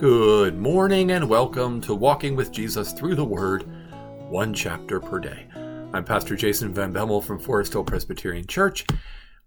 Good 0.00 0.56
morning 0.58 1.10
and 1.10 1.28
welcome 1.28 1.78
to 1.82 1.94
Walking 1.94 2.34
with 2.34 2.52
Jesus 2.52 2.90
Through 2.90 3.16
the 3.16 3.24
Word, 3.26 3.66
one 4.30 4.54
chapter 4.54 4.98
per 4.98 5.20
day. 5.20 5.46
I'm 5.92 6.06
Pastor 6.06 6.36
Jason 6.36 6.72
Van 6.72 6.90
Bemmel 6.90 7.22
from 7.22 7.38
Forest 7.38 7.74
Hill 7.74 7.84
Presbyterian 7.84 8.46
Church. 8.46 8.86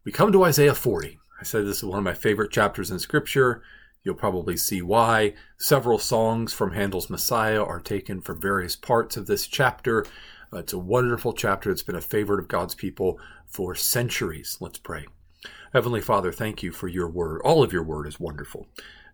We 0.06 0.12
come 0.12 0.32
to 0.32 0.44
Isaiah 0.44 0.76
40. 0.76 1.20
I 1.42 1.44
said 1.44 1.66
this 1.66 1.78
is 1.78 1.86
one 1.86 1.98
of 1.98 2.04
my 2.04 2.14
favorite 2.14 2.52
chapters 2.52 2.92
in 2.92 3.00
Scripture. 3.00 3.64
You'll 4.04 4.14
probably 4.14 4.56
see 4.56 4.84
why. 4.84 5.34
Several 5.58 5.98
songs 5.98 6.54
from 6.54 6.74
Handel's 6.74 7.10
Messiah 7.10 7.64
are 7.64 7.80
taken 7.80 8.22
from 8.22 8.40
various 8.40 8.76
parts 8.76 9.18
of 9.18 9.26
this 9.26 9.48
chapter. 9.48 10.06
Uh, 10.54 10.60
it's 10.60 10.74
a 10.74 10.78
wonderful 10.78 11.34
chapter. 11.34 11.72
It's 11.72 11.82
been 11.82 11.96
a 11.96 12.00
favorite 12.02 12.40
of 12.40 12.48
God's 12.48 12.76
people 12.76 13.20
for 13.48 13.74
centuries. 13.74 14.60
Let's 14.62 14.78
pray. 14.78 15.08
Heavenly 15.74 16.02
Father, 16.02 16.32
thank 16.32 16.62
you 16.62 16.72
for 16.72 16.88
your 16.88 17.10
word. 17.10 17.42
All 17.44 17.64
of 17.64 17.74
your 17.74 17.82
word 17.82 18.06
is 18.06 18.20
wonderful. 18.20 18.68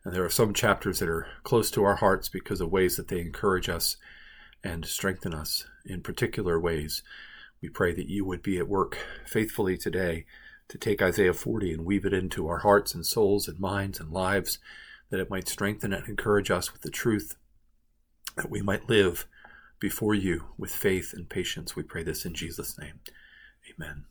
And 0.04 0.14
there 0.14 0.24
are 0.24 0.30
some 0.30 0.54
chapters 0.54 1.00
that 1.00 1.10
are 1.10 1.28
close 1.44 1.70
to 1.72 1.84
our 1.84 1.96
hearts 1.96 2.30
because 2.30 2.62
of 2.62 2.72
ways 2.72 2.96
that 2.96 3.10
they 3.10 3.20
encourage 3.20 3.70
us 3.70 3.98
and 4.64 4.86
strengthen 4.86 5.34
us 5.34 5.66
in 5.86 6.02
particular 6.02 6.60
ways. 6.60 7.04
We 7.62 7.70
pray 7.70 7.94
that 7.94 8.08
you 8.08 8.26
would 8.26 8.42
be 8.42 8.58
at 8.58 8.68
work 8.68 8.98
faithfully 9.26 9.78
today 9.78 10.26
to 10.70 10.78
take 10.78 11.02
Isaiah 11.02 11.34
40 11.34 11.74
and 11.74 11.86
weave 11.86 12.06
it 12.06 12.14
into 12.14 12.48
our 12.48 12.60
hearts 12.60 12.94
and 12.94 13.06
souls 13.06 13.48
and 13.48 13.60
minds 13.60 14.00
and 14.00 14.12
lives, 14.12 14.60
that 15.10 15.20
it 15.20 15.30
might 15.30 15.48
strengthen 15.48 15.92
and 15.92 16.08
encourage 16.08 16.52
us 16.52 16.72
with 16.72 16.84
the 16.84 16.92
truth, 16.92 17.36
that 18.38 18.50
we 18.50 18.62
might 18.62 18.88
live 18.88 19.28
before 19.80 20.14
you 20.14 20.46
with 20.58 20.72
faith 20.72 21.14
and 21.14 21.30
patience. 21.30 21.76
We 21.76 21.84
pray 21.84 22.04
this 22.04 22.26
in 22.26 22.34
Jesus' 22.34 22.78
name. 22.78 23.00
Amen. 23.74 24.06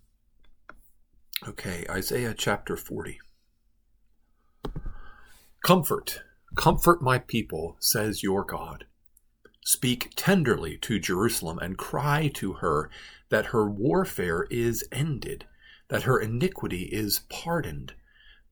Okay, 1.46 1.86
Isaiah 1.88 2.34
chapter 2.36 2.76
40. 2.76 3.20
Comfort, 5.62 6.22
comfort 6.54 7.02
my 7.02 7.18
people, 7.18 7.76
says 7.80 8.22
your 8.22 8.44
God. 8.44 8.86
Speak 9.64 10.12
tenderly 10.16 10.78
to 10.78 10.98
Jerusalem 10.98 11.58
and 11.58 11.76
cry 11.76 12.30
to 12.34 12.54
her 12.54 12.88
that 13.28 13.46
her 13.46 13.68
warfare 13.68 14.46
is 14.50 14.86
ended, 14.90 15.44
that 15.88 16.04
her 16.04 16.18
iniquity 16.18 16.84
is 16.84 17.20
pardoned, 17.28 17.92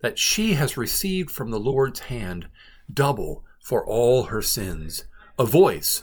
that 0.02 0.18
she 0.18 0.54
has 0.54 0.76
received 0.76 1.30
from 1.30 1.50
the 1.50 1.60
Lord's 1.60 2.00
hand 2.00 2.48
double 2.92 3.44
for 3.62 3.86
all 3.86 4.24
her 4.24 4.42
sins. 4.42 5.04
A 5.38 5.46
voice 5.46 6.02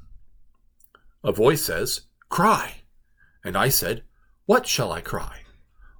A 1.23 1.31
voice 1.31 1.63
says, 1.63 2.01
Cry. 2.29 2.81
And 3.43 3.55
I 3.55 3.69
said, 3.69 4.03
What 4.45 4.67
shall 4.67 4.91
I 4.91 5.01
cry? 5.01 5.41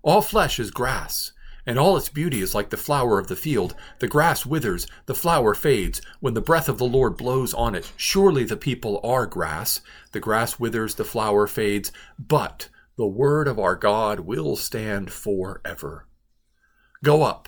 All 0.03 0.21
flesh 0.21 0.59
is 0.59 0.71
grass, 0.71 1.31
and 1.65 1.77
all 1.77 1.95
its 1.95 2.09
beauty 2.09 2.41
is 2.41 2.55
like 2.55 2.71
the 2.71 2.77
flower 2.77 3.19
of 3.19 3.27
the 3.27 3.35
field. 3.35 3.75
The 3.99 4.07
grass 4.07 4.45
withers, 4.45 4.87
the 5.05 5.13
flower 5.13 5.53
fades, 5.53 6.01
when 6.19 6.33
the 6.33 6.41
breath 6.41 6.67
of 6.67 6.79
the 6.79 6.85
Lord 6.85 7.17
blows 7.17 7.53
on 7.53 7.75
it. 7.75 7.91
Surely 7.97 8.43
the 8.43 8.57
people 8.57 8.99
are 9.03 9.27
grass. 9.27 9.81
The 10.11 10.19
grass 10.19 10.59
withers, 10.59 10.95
the 10.95 11.05
flower 11.05 11.45
fades, 11.45 11.91
but 12.17 12.69
the 12.97 13.05
word 13.07 13.47
of 13.47 13.59
our 13.59 13.75
God 13.75 14.21
will 14.21 14.55
stand 14.55 15.11
forever. 15.11 16.07
Go 17.03 17.21
up 17.23 17.47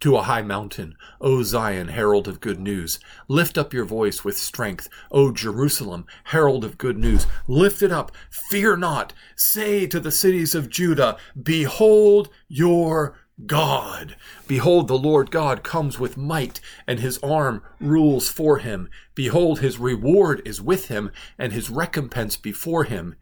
to 0.00 0.16
a 0.16 0.22
high 0.22 0.42
mountain, 0.42 0.96
O 1.20 1.42
Zion, 1.42 1.88
herald 1.88 2.28
of 2.28 2.40
good 2.40 2.60
news. 2.60 2.98
Lift 3.28 3.56
up 3.56 3.72
your 3.72 3.84
voice 3.84 4.24
with 4.24 4.36
strength, 4.36 4.88
O 5.10 5.32
Jerusalem, 5.32 6.06
herald 6.24 6.64
of 6.64 6.78
good 6.78 6.98
news. 6.98 7.26
Lift 7.46 7.82
it 7.82 7.90
up, 7.90 8.12
fear 8.30 8.76
not. 8.76 9.12
Say 9.34 9.86
to 9.86 9.98
the 9.98 10.12
cities 10.12 10.54
of 10.54 10.68
Judah, 10.68 11.16
Behold 11.42 12.28
your 12.48 13.16
God. 13.44 14.16
Behold, 14.46 14.88
the 14.88 14.98
Lord 14.98 15.30
God 15.30 15.62
comes 15.62 15.98
with 15.98 16.16
might, 16.16 16.60
and 16.86 17.00
his 17.00 17.18
arm 17.18 17.62
rules 17.80 18.28
for 18.28 18.58
him. 18.58 18.88
Behold, 19.14 19.60
his 19.60 19.78
reward 19.78 20.40
is 20.46 20.62
with 20.62 20.88
him, 20.88 21.10
and 21.38 21.52
his 21.52 21.68
recompense 21.68 22.36
before 22.36 22.84
him. 22.84 23.14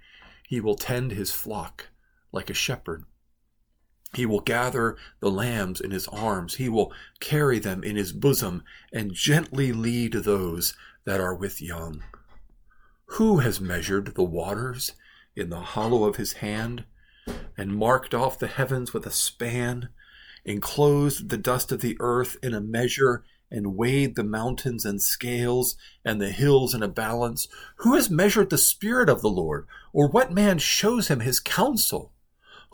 He 0.46 0.60
will 0.60 0.76
tend 0.76 1.12
his 1.12 1.32
flock 1.32 1.88
like 2.30 2.50
a 2.50 2.54
shepherd. 2.54 3.04
He 4.14 4.26
will 4.26 4.40
gather 4.40 4.96
the 5.20 5.30
lambs 5.30 5.80
in 5.80 5.90
his 5.90 6.08
arms. 6.08 6.54
He 6.54 6.68
will 6.68 6.92
carry 7.20 7.58
them 7.58 7.82
in 7.82 7.96
his 7.96 8.12
bosom 8.12 8.62
and 8.92 9.12
gently 9.12 9.72
lead 9.72 10.12
those 10.12 10.74
that 11.04 11.20
are 11.20 11.34
with 11.34 11.60
young. 11.60 12.02
Who 13.06 13.38
has 13.38 13.60
measured 13.60 14.14
the 14.14 14.24
waters 14.24 14.92
in 15.36 15.50
the 15.50 15.60
hollow 15.60 16.04
of 16.04 16.16
his 16.16 16.34
hand 16.34 16.84
and 17.56 17.76
marked 17.76 18.14
off 18.14 18.38
the 18.38 18.46
heavens 18.46 18.92
with 18.92 19.06
a 19.06 19.10
span, 19.10 19.88
enclosed 20.44 21.28
the 21.28 21.36
dust 21.36 21.72
of 21.72 21.80
the 21.80 21.96
earth 22.00 22.36
in 22.42 22.54
a 22.54 22.60
measure 22.60 23.24
and 23.50 23.76
weighed 23.76 24.16
the 24.16 24.24
mountains 24.24 24.84
in 24.84 24.98
scales 24.98 25.76
and 26.04 26.20
the 26.20 26.30
hills 26.30 26.74
in 26.74 26.82
a 26.82 26.88
balance? 26.88 27.46
Who 27.76 27.94
has 27.94 28.10
measured 28.10 28.50
the 28.50 28.58
Spirit 28.58 29.08
of 29.08 29.22
the 29.22 29.30
Lord? 29.30 29.66
Or 29.92 30.08
what 30.08 30.32
man 30.32 30.58
shows 30.58 31.08
him 31.08 31.20
his 31.20 31.40
counsel? 31.40 32.12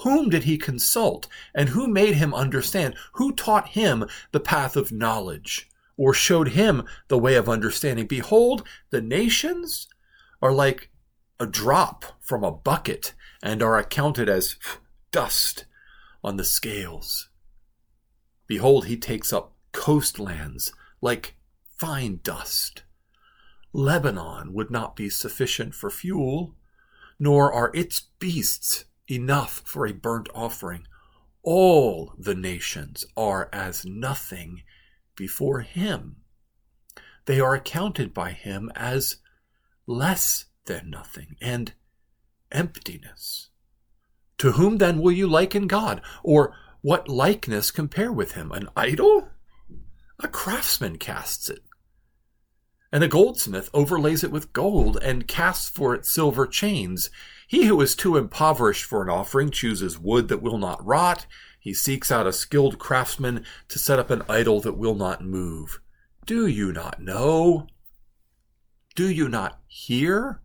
Whom 0.02 0.30
did 0.30 0.44
he 0.44 0.56
consult? 0.56 1.28
And 1.54 1.70
who 1.70 1.86
made 1.86 2.14
him 2.14 2.32
understand? 2.32 2.94
Who 3.14 3.32
taught 3.32 3.68
him 3.68 4.06
the 4.32 4.40
path 4.40 4.76
of 4.76 4.92
knowledge? 4.92 5.68
Or 5.96 6.14
showed 6.14 6.48
him 6.48 6.84
the 7.08 7.18
way 7.18 7.34
of 7.34 7.48
understanding? 7.48 8.06
Behold, 8.06 8.66
the 8.88 9.02
nations 9.02 9.88
are 10.40 10.52
like 10.52 10.90
a 11.38 11.46
drop 11.46 12.04
from 12.20 12.42
a 12.42 12.52
bucket 12.52 13.12
and 13.42 13.62
are 13.62 13.78
accounted 13.78 14.28
as 14.28 14.56
dust 15.12 15.66
on 16.24 16.36
the 16.36 16.44
scales. 16.44 17.28
Behold, 18.46 18.86
he 18.86 18.96
takes 18.96 19.32
up 19.32 19.52
coastlands 19.72 20.72
like 21.02 21.36
fine 21.76 22.20
dust. 22.22 22.84
Lebanon 23.74 24.54
would 24.54 24.70
not 24.70 24.96
be 24.96 25.10
sufficient 25.10 25.74
for 25.74 25.90
fuel, 25.90 26.54
nor 27.18 27.52
are 27.52 27.70
its 27.74 28.00
beasts 28.18 28.86
enough 29.10 29.62
for 29.64 29.86
a 29.86 29.92
burnt 29.92 30.28
offering. 30.34 30.86
All 31.42 32.14
the 32.18 32.34
nations 32.34 33.04
are 33.16 33.48
as 33.52 33.84
nothing 33.84 34.62
before 35.16 35.60
him. 35.60 36.16
They 37.26 37.40
are 37.40 37.54
accounted 37.54 38.12
by 38.14 38.32
him 38.32 38.70
as 38.74 39.16
less 39.86 40.46
than 40.66 40.90
nothing 40.90 41.36
and 41.40 41.72
emptiness. 42.52 43.48
To 44.38 44.52
whom 44.52 44.78
then 44.78 45.00
will 45.00 45.12
you 45.12 45.26
liken 45.26 45.66
God? 45.66 46.00
Or 46.22 46.54
what 46.80 47.08
likeness 47.08 47.70
compare 47.70 48.12
with 48.12 48.32
him? 48.32 48.50
An 48.52 48.68
idol? 48.74 49.28
A 50.18 50.28
craftsman 50.28 50.96
casts 50.96 51.48
it. 51.48 51.60
And 52.92 53.04
a 53.04 53.08
goldsmith 53.08 53.70
overlays 53.72 54.24
it 54.24 54.32
with 54.32 54.52
gold 54.52 54.98
and 55.02 55.28
casts 55.28 55.68
for 55.68 55.94
it 55.94 56.06
silver 56.06 56.46
chains. 56.46 57.10
He 57.50 57.66
who 57.66 57.80
is 57.80 57.96
too 57.96 58.16
impoverished 58.16 58.84
for 58.84 59.02
an 59.02 59.08
offering 59.08 59.50
chooses 59.50 59.98
wood 59.98 60.28
that 60.28 60.40
will 60.40 60.56
not 60.56 60.86
rot. 60.86 61.26
He 61.58 61.74
seeks 61.74 62.12
out 62.12 62.28
a 62.28 62.32
skilled 62.32 62.78
craftsman 62.78 63.44
to 63.66 63.76
set 63.76 63.98
up 63.98 64.08
an 64.08 64.22
idol 64.28 64.60
that 64.60 64.78
will 64.78 64.94
not 64.94 65.24
move. 65.24 65.80
Do 66.24 66.46
you 66.46 66.72
not 66.72 67.02
know? 67.02 67.66
Do 68.94 69.10
you 69.10 69.28
not 69.28 69.58
hear? 69.66 70.42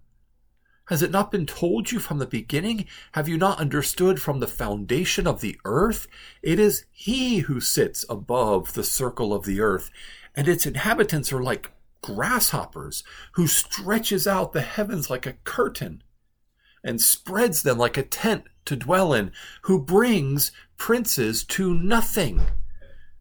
Has 0.87 1.03
it 1.03 1.11
not 1.11 1.31
been 1.31 1.45
told 1.45 1.91
you 1.91 1.99
from 1.99 2.17
the 2.17 2.25
beginning? 2.25 2.87
Have 3.11 3.29
you 3.29 3.37
not 3.37 3.59
understood 3.59 4.19
from 4.19 4.39
the 4.39 4.47
foundation 4.47 5.27
of 5.27 5.41
the 5.41 5.59
earth? 5.63 6.07
It 6.41 6.59
is 6.59 6.85
he 6.89 7.41
who 7.41 7.61
sits 7.61 8.03
above 8.09 8.73
the 8.73 8.83
circle 8.83 9.31
of 9.31 9.45
the 9.45 9.61
earth, 9.61 9.91
and 10.35 10.47
its 10.47 10.65
inhabitants 10.65 11.31
are 11.31 11.43
like 11.43 11.69
grasshoppers, 12.01 13.03
who 13.33 13.45
stretches 13.45 14.25
out 14.25 14.53
the 14.53 14.61
heavens 14.61 15.11
like 15.11 15.27
a 15.27 15.33
curtain 15.43 16.01
and 16.85 17.01
spreads 17.01 17.63
them 17.63 17.79
like 17.79 17.97
a 17.97 18.03
tent 18.03 18.43
to 18.63 18.75
dwell 18.75 19.11
in, 19.11 19.31
who 19.63 19.81
brings 19.81 20.51
princes 20.77 21.43
to 21.43 21.73
nothing 21.73 22.41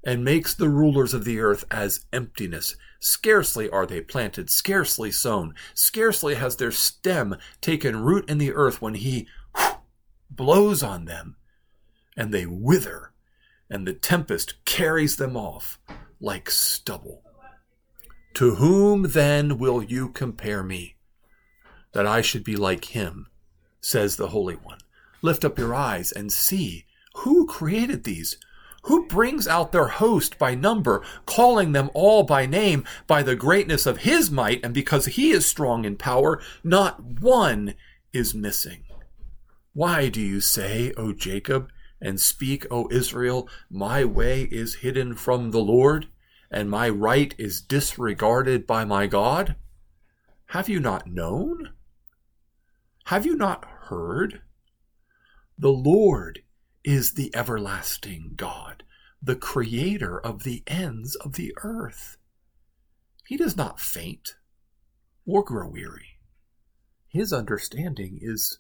and 0.05 0.23
makes 0.23 0.55
the 0.55 0.69
rulers 0.69 1.15
of 1.15 1.25
the 1.25 1.41
earth 1.41 1.65
as 1.71 2.05
emptiness. 2.13 2.77
Scarcely 3.01 3.69
are 3.71 3.87
they 3.87 4.03
planted, 4.03 4.51
scarcely 4.51 5.11
sown, 5.11 5.55
scarcely 5.73 6.35
has 6.35 6.57
their 6.57 6.71
stem 6.71 7.37
taken 7.63 8.03
root 8.03 8.29
in 8.29 8.39
the 8.39 8.53
earth 8.53 8.83
when 8.83 8.95
he 8.95 9.27
blows 10.31 10.83
on 10.83 11.07
them, 11.07 11.37
and 12.17 12.33
they 12.33 12.45
wither, 12.45 13.13
and 13.71 13.87
the 13.87 13.95
tempest 13.95 14.63
carries 14.67 15.17
them 15.17 15.37
off 15.37 15.79
like 16.21 16.51
stubble. 16.51 17.23
To 18.35 18.57
whom 18.57 19.11
then 19.11 19.59
will 19.59 19.83
you 19.83 20.11
compare 20.11 20.63
me, 20.63 20.97
that 21.93 22.07
I 22.07 22.21
should 22.21 22.45
be 22.45 22.57
like 22.57 22.87
him? 22.87 23.29
Says 23.85 24.17
the 24.17 24.29
Holy 24.29 24.55
One. 24.55 24.79
Lift 25.23 25.45
up 25.45 25.59
your 25.59 25.75
eyes 25.75 26.13
and 26.13 26.33
see 26.33 26.87
who 27.17 27.47
created 27.47 28.05
these. 28.05 28.37
Who 28.85 29.07
brings 29.07 29.49
out 29.49 29.73
their 29.73 29.89
host 29.89 30.39
by 30.39 30.55
number, 30.55 31.03
calling 31.25 31.73
them 31.73 31.91
all 31.95 32.23
by 32.23 32.45
name, 32.45 32.85
by 33.07 33.23
the 33.23 33.35
greatness 33.35 33.87
of 33.87 33.99
his 33.99 34.31
might, 34.31 34.63
and 34.63 34.75
because 34.75 35.07
he 35.07 35.31
is 35.31 35.47
strong 35.47 35.87
in 35.87 35.97
power, 35.97 36.43
not 36.63 37.03
one 37.21 37.75
is 38.13 38.35
missing. 38.35 38.85
Why 39.73 40.11
do 40.11 40.21
you 40.21 40.41
say, 40.43 40.93
O 40.99 41.15
Jacob, 41.15 41.71
and 41.99 42.21
speak, 42.21 42.67
O 42.71 42.89
Israel, 42.91 43.49
my 43.71 44.05
way 44.05 44.43
is 44.43 44.77
hidden 44.77 45.15
from 45.15 45.51
the 45.51 45.63
Lord, 45.63 46.09
and 46.51 46.69
my 46.69 46.89
right 46.91 47.35
is 47.39 47.63
disregarded 47.63 48.67
by 48.67 48.85
my 48.85 49.07
God? 49.07 49.57
Have 50.49 50.69
you 50.69 50.79
not 50.79 51.07
known? 51.07 51.71
Have 53.07 53.25
you 53.25 53.35
not 53.35 53.67
heard? 53.87 54.43
The 55.59 55.73
Lord 55.73 56.43
is 56.85 57.13
the 57.13 57.35
everlasting 57.35 58.33
God, 58.37 58.83
the 59.23 59.37
creator 59.37 60.19
of 60.19 60.43
the 60.43 60.63
ends 60.67 61.15
of 61.17 61.35
the 61.35 61.55
earth. 61.63 62.17
He 63.27 63.37
does 63.37 63.57
not 63.57 63.81
faint 63.81 64.37
or 65.27 65.43
grow 65.43 65.69
weary. 65.69 66.19
His 67.09 67.33
understanding 67.33 68.19
is 68.21 68.59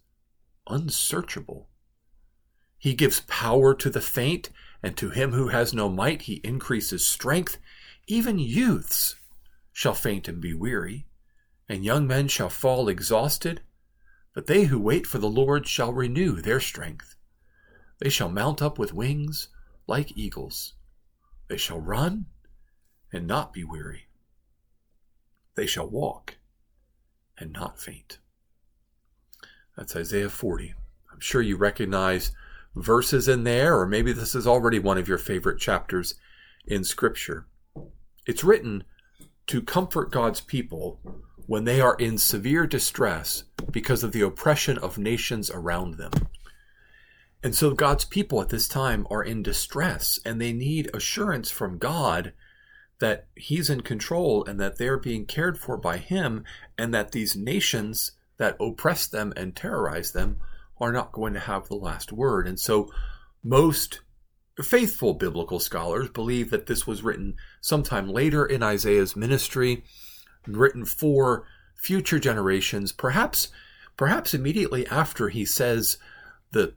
unsearchable. 0.69 1.69
He 2.79 2.94
gives 2.94 3.20
power 3.23 3.75
to 3.75 3.91
the 3.91 4.00
faint, 4.00 4.50
and 4.82 4.97
to 4.97 5.11
him 5.11 5.32
who 5.32 5.49
has 5.49 5.75
no 5.75 5.88
might, 5.88 6.23
he 6.23 6.35
increases 6.44 7.06
strength. 7.06 7.59
Even 8.06 8.38
youths 8.38 9.17
shall 9.73 9.94
faint 9.94 10.29
and 10.29 10.41
be 10.41 10.55
weary, 10.55 11.06
and 11.69 11.85
young 11.85 12.06
men 12.06 12.29
shall 12.29 12.50
fall 12.50 12.88
exhausted. 12.88 13.62
But 14.35 14.47
they 14.47 14.65
who 14.65 14.81
wait 14.81 15.07
for 15.07 15.19
the 15.19 15.29
Lord 15.29 15.67
shall 15.67 15.93
renew 15.93 16.41
their 16.41 16.61
strength. 16.61 17.17
They 18.01 18.11
shall 18.11 18.29
mount 18.29 18.61
up 18.61 18.79
with 18.79 18.93
wings 18.93 19.49
like 19.87 20.17
eagles. 20.17 20.75
They 21.49 21.57
shall 21.57 21.81
run 21.81 22.27
and 23.13 23.27
not 23.27 23.53
be 23.53 23.63
weary. 23.63 24.09
They 25.55 25.67
shall 25.67 25.89
walk 25.89 26.37
and 27.39 27.53
not 27.53 27.81
faint. 27.81 28.19
That's 29.77 29.95
Isaiah 29.95 30.31
40. 30.31 30.75
I'm 31.13 31.21
sure 31.21 31.43
you 31.43 31.57
recognize 31.57 32.33
verses 32.75 33.29
in 33.29 33.45
there, 33.45 33.79
or 33.79 33.87
maybe 33.87 34.13
this 34.13 34.35
is 34.35 34.47
already 34.47 34.81
one 34.81 34.99
of 34.99 35.09
your 35.09 35.19
favorite 35.19 35.61
chapters 35.61 36.17
in 36.67 36.83
Scripture. 36.83 37.47
It's 38.27 38.43
written 38.43 38.85
to 39.47 39.63
comfort 39.63 40.11
God's 40.11 40.41
people 40.41 41.01
when 41.46 41.64
they 41.64 41.81
are 41.81 41.96
in 41.96 42.19
severe 42.19 42.67
distress 42.67 43.44
because 43.70 44.02
of 44.02 44.12
the 44.12 44.20
oppression 44.20 44.79
of 44.79 44.99
nations 44.99 45.50
around 45.50 45.94
them. 45.94 46.12
And 47.43 47.55
so 47.55 47.73
God's 47.73 48.06
people 48.06 48.41
at 48.41 48.49
this 48.49 48.67
time 48.67 49.06
are 49.11 49.23
in 49.23 49.43
distress 49.43 50.19
and 50.25 50.41
they 50.41 50.52
need 50.52 50.91
assurance 50.94 51.50
from 51.50 51.79
God 51.79 52.32
that 53.00 53.26
He's 53.37 53.69
in 53.69 53.82
control 53.82 54.44
and 54.44 54.58
that 54.61 54.79
they're 54.79 54.99
being 54.99 55.26
cared 55.26 55.58
for 55.58 55.76
by 55.76 55.99
Him 55.99 56.44
and 56.79 56.94
that 56.94 57.12
these 57.12 57.37
nations 57.37 58.12
that 58.38 58.56
oppress 58.58 59.06
them 59.06 59.32
and 59.37 59.55
terrorize 59.55 60.12
them 60.12 60.41
are 60.79 60.93
not 60.93 61.12
going 61.12 61.35
to 61.35 61.41
have 61.41 61.69
the 61.69 61.76
last 61.76 62.12
word. 62.12 62.49
And 62.49 62.58
so 62.58 62.91
most 63.43 64.00
faithful 64.62 65.14
biblical 65.14 65.61
scholars 65.61 66.08
believe 66.08 66.50
that 66.50 66.67
this 66.67 66.87
was 66.87 67.02
written 67.02 67.37
sometime 67.61 68.08
later 68.08 68.46
in 68.46 68.62
Isaiah's 68.62 69.17
ministry, 69.17 69.85
written 70.46 70.85
for 70.85 71.46
future 71.76 72.19
generations, 72.19 72.93
perhaps 72.93 73.49
perhaps 73.96 74.35
immediately 74.35 74.87
after 74.88 75.29
he 75.29 75.44
says 75.44 75.99
the 76.50 76.75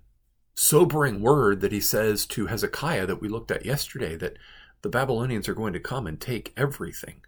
sobering 0.54 1.22
word 1.22 1.62
that 1.62 1.72
he 1.72 1.80
says 1.80 2.26
to 2.26 2.48
Hezekiah 2.48 3.06
that 3.08 3.22
we 3.22 3.28
looked 3.28 3.52
at 3.52 3.66
yesterday 3.66 4.16
that 4.16 4.38
the 4.82 4.90
Babylonians 4.90 5.48
are 5.48 5.54
going 5.54 5.74
to 5.74 5.80
come 5.80 6.08
and 6.08 6.20
take 6.20 6.54
everything. 6.56 7.22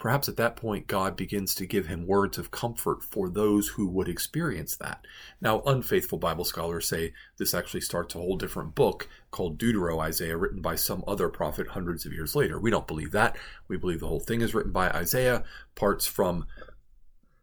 Perhaps 0.00 0.30
at 0.30 0.36
that 0.38 0.56
point, 0.56 0.86
God 0.86 1.14
begins 1.14 1.54
to 1.54 1.66
give 1.66 1.86
him 1.86 2.06
words 2.06 2.38
of 2.38 2.50
comfort 2.50 3.02
for 3.02 3.28
those 3.28 3.68
who 3.68 3.86
would 3.86 4.08
experience 4.08 4.74
that. 4.76 5.04
Now, 5.42 5.60
unfaithful 5.66 6.18
Bible 6.18 6.46
scholars 6.46 6.88
say 6.88 7.12
this 7.36 7.52
actually 7.52 7.82
starts 7.82 8.14
a 8.14 8.18
whole 8.18 8.38
different 8.38 8.74
book 8.74 9.08
called 9.30 9.58
Deutero 9.58 10.00
Isaiah, 10.00 10.38
written 10.38 10.62
by 10.62 10.74
some 10.74 11.04
other 11.06 11.28
prophet 11.28 11.68
hundreds 11.68 12.06
of 12.06 12.14
years 12.14 12.34
later. 12.34 12.58
We 12.58 12.70
don't 12.70 12.86
believe 12.86 13.12
that. 13.12 13.36
We 13.68 13.76
believe 13.76 14.00
the 14.00 14.08
whole 14.08 14.20
thing 14.20 14.40
is 14.40 14.54
written 14.54 14.72
by 14.72 14.88
Isaiah. 14.88 15.44
Parts 15.74 16.06
from 16.06 16.46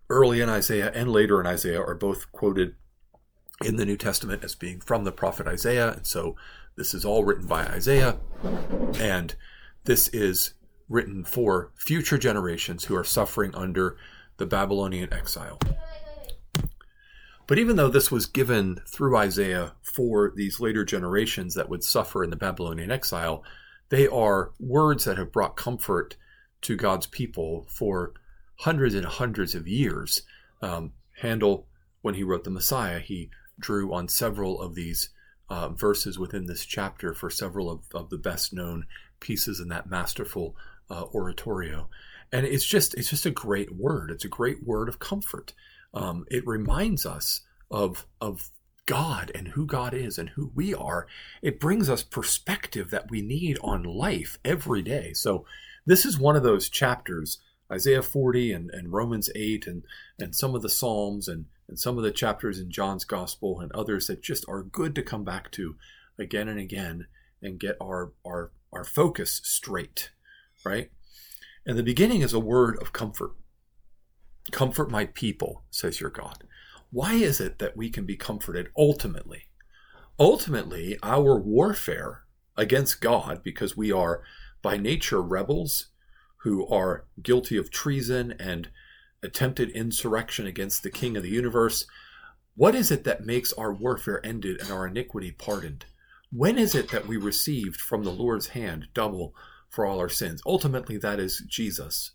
early 0.10 0.42
in 0.42 0.50
Isaiah 0.50 0.92
and 0.96 1.12
later 1.12 1.40
in 1.40 1.46
Isaiah 1.46 1.82
are 1.82 1.94
both 1.94 2.32
quoted 2.32 2.74
in 3.64 3.76
the 3.76 3.86
New 3.86 3.98
Testament 3.98 4.44
as 4.44 4.56
being 4.56 4.80
from 4.80 5.04
the 5.04 5.12
prophet 5.12 5.46
Isaiah. 5.46 5.92
And 5.92 6.08
so 6.08 6.36
this 6.76 6.96
is 6.96 7.06
all 7.06 7.24
written 7.24 7.46
by 7.46 7.68
Isaiah. 7.68 8.18
And 9.00 9.36
this 9.84 10.08
is 10.08 10.56
written 10.90 11.24
for 11.24 11.72
future 11.76 12.18
generations 12.18 12.86
who 12.86 12.96
are 12.96 13.04
suffering 13.04 13.54
under 13.56 13.98
the 14.38 14.46
Babylonian 14.46 15.12
exile. 15.12 15.60
But 17.48 17.58
even 17.58 17.78
though 17.78 17.90
this 17.90 18.12
was 18.12 18.26
given 18.26 18.82
through 18.88 19.18
Isaiah 19.18 19.74
for 19.82 20.34
these 20.36 20.60
later 20.60 20.84
generations 20.84 21.56
that 21.56 21.70
would 21.70 21.84
suffer 21.84 22.24
in 22.24 22.30
the 22.30 22.36
Babylonian 22.36 22.92
exile, 22.92 23.44
they 23.90 24.08
are 24.08 24.52
words 24.60 25.06
that 25.06 25.18
have 25.18 25.32
brought 25.32 25.56
comfort 25.56 26.18
to 26.62 26.76
God's 26.76 27.08
people 27.08 27.66
for 27.70 28.14
hundreds 28.58 28.96
and 28.96 29.06
hundreds 29.06 29.56
of 29.56 29.68
years. 29.68 30.24
Um, 30.62 30.92
Handel, 31.22 31.68
when 32.02 32.16
he 32.16 32.24
wrote 32.24 32.44
the 32.44 32.50
Messiah, 32.50 33.00
he 33.00 33.30
drew 33.60 33.94
on 33.94 34.10
several 34.10 34.62
of 34.62 34.76
these 34.76 35.10
uh, 35.50 35.70
verses 35.70 36.20
within 36.20 36.48
this 36.48 36.66
chapter 36.66 37.14
for 37.14 37.30
several 37.30 37.70
of, 37.70 37.82
of 37.94 38.10
the 38.10 38.18
best 38.18 38.54
known 38.54 38.86
pieces 39.20 39.60
in 39.60 39.70
that 39.70 39.90
masterful 39.90 40.56
uh, 40.90 41.06
oratorio, 41.14 41.90
and 42.32 42.46
it's 42.46 42.66
just 42.66 42.94
it's 42.96 43.10
just 43.10 43.26
a 43.26 43.32
great 43.32 43.76
word. 43.76 44.12
It's 44.12 44.26
a 44.26 44.30
great 44.30 44.66
word 44.66 44.90
of 44.90 45.00
comfort. 45.00 45.54
Um, 45.94 46.26
it 46.30 46.46
reminds 46.46 47.06
us 47.06 47.42
of 47.72 48.06
of 48.22 48.50
God 48.88 49.32
and 49.36 49.50
who 49.50 49.66
God 49.68 49.94
is 49.94 50.18
and 50.18 50.30
who 50.30 50.52
we 50.56 50.74
are. 50.74 51.08
It 51.44 51.60
brings 51.60 51.90
us 51.90 52.02
perspective 52.02 52.90
that 52.90 53.12
we 53.12 53.22
need 53.22 53.60
on 53.62 53.84
life 53.84 54.40
every 54.44 54.82
day. 54.82 55.14
So 55.14 55.46
this 55.86 56.06
is 56.06 56.18
one 56.18 56.36
of 56.36 56.44
those 56.44 56.70
chapters, 56.70 57.38
Isaiah 57.72 58.02
40 58.02 58.54
and, 58.54 58.72
and 58.72 58.92
Romans 58.92 59.30
8 59.36 59.68
and, 59.68 59.84
and 60.18 60.36
some 60.36 60.56
of 60.56 60.62
the 60.62 60.70
Psalms 60.70 61.28
and, 61.28 61.46
and 61.68 61.78
some 61.78 61.98
of 61.98 62.04
the 62.04 62.12
chapters 62.12 62.60
in 62.60 62.72
John's 62.72 63.06
Gospel 63.06 63.60
and 63.60 63.72
others 63.74 64.08
that 64.08 64.24
just 64.24 64.46
are 64.48 64.64
good 64.64 64.96
to 64.96 65.04
come 65.04 65.26
back 65.26 65.52
to 65.52 65.76
again 66.18 66.48
and 66.48 66.60
again 66.60 67.08
and 67.42 67.60
get 67.60 67.76
our 67.82 68.14
our, 68.26 68.52
our 68.72 68.84
focus 68.84 69.42
straight 69.44 70.12
right? 70.68 70.92
And 71.66 71.78
the 71.78 71.84
beginning 71.84 72.22
is 72.22 72.34
a 72.34 72.40
word 72.40 72.78
of 72.82 72.94
comfort. 72.94 73.32
Comfort 74.52 74.92
my 74.92 75.06
people, 75.06 75.64
says 75.72 76.00
your 76.00 76.10
God. 76.10 76.44
Why 76.92 77.16
is 77.16 77.40
it 77.40 77.60
that 77.60 77.76
we 77.76 77.90
can 77.90 78.06
be 78.06 78.16
comforted 78.16 78.70
ultimately? 78.78 79.44
Ultimately, 80.20 80.98
our 81.04 81.38
warfare 81.40 82.24
against 82.56 83.02
God, 83.02 83.44
because 83.44 83.78
we 83.78 83.92
are 83.92 84.24
by 84.62 84.78
nature 84.78 85.22
rebels 85.22 85.88
who 86.38 86.68
are 86.68 87.06
guilty 87.22 87.58
of 87.58 87.70
treason 87.70 88.34
and 88.40 88.70
attempted 89.22 89.70
insurrection 89.72 90.48
against 90.48 90.84
the 90.84 90.90
King 90.90 91.18
of 91.18 91.24
the 91.24 91.30
universe, 91.30 91.86
what 92.56 92.74
is 92.74 92.90
it 92.90 93.04
that 93.04 93.26
makes 93.26 93.54
our 93.54 93.74
warfare 93.74 94.26
ended 94.26 94.60
and 94.60 94.72
our 94.72 94.88
iniquity 94.88 95.32
pardoned? 95.32 95.86
When 96.32 96.58
is 96.58 96.74
it 96.74 96.90
that 96.90 97.08
we 97.08 97.18
received 97.18 97.80
from 97.80 98.04
the 98.04 98.12
Lord's 98.12 98.48
hand 98.48 98.88
double 98.94 99.36
for 99.70 99.86
all 99.86 100.00
our 100.00 100.10
sins. 100.10 100.42
Ultimately, 100.46 100.98
that 100.98 101.20
is 101.20 101.44
Jesus. 101.48 102.12